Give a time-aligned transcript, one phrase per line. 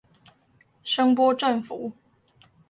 [0.83, 1.91] 聲波振幅